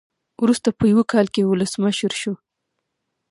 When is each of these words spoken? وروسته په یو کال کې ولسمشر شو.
وروسته 0.41 0.69
په 0.77 0.83
یو 0.91 1.01
کال 1.11 1.25
کې 1.33 1.41
ولسمشر 1.49 2.11
شو. 2.21 2.33